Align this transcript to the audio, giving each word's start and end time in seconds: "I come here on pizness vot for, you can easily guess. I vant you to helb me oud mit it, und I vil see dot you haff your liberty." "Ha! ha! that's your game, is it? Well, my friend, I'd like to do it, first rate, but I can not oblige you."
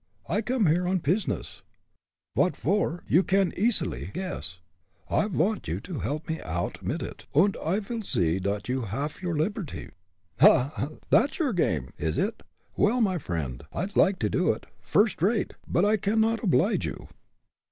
"I 0.27 0.41
come 0.41 0.65
here 0.65 0.87
on 0.87 1.01
pizness 1.01 1.61
vot 2.35 2.57
for, 2.57 3.03
you 3.07 3.21
can 3.21 3.53
easily 3.55 4.09
guess. 4.15 4.57
I 5.11 5.27
vant 5.27 5.67
you 5.67 5.79
to 5.81 5.99
helb 5.99 6.27
me 6.27 6.41
oud 6.41 6.81
mit 6.81 7.03
it, 7.03 7.27
und 7.35 7.55
I 7.63 7.79
vil 7.81 8.01
see 8.01 8.39
dot 8.39 8.67
you 8.67 8.81
haff 8.81 9.21
your 9.21 9.37
liberty." 9.37 9.91
"Ha! 10.39 10.71
ha! 10.75 10.89
that's 11.11 11.37
your 11.37 11.53
game, 11.53 11.93
is 11.99 12.17
it? 12.17 12.41
Well, 12.75 12.99
my 12.99 13.19
friend, 13.19 13.63
I'd 13.71 13.95
like 13.95 14.17
to 14.25 14.29
do 14.31 14.51
it, 14.53 14.65
first 14.81 15.21
rate, 15.21 15.53
but 15.67 15.85
I 15.85 15.97
can 15.97 16.19
not 16.19 16.43
oblige 16.43 16.83
you." 16.87 17.07